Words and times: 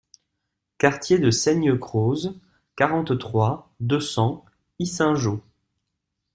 Quartier 0.79 1.19
de 1.19 1.29
Saignecroze, 1.29 2.39
quarante-trois, 2.75 3.71
deux 3.79 3.99
cents 3.99 4.43
Yssingeaux 4.79 5.43